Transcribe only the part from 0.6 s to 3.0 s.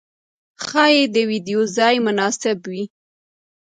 ښايې د ويدېدو ځای مناسب وي.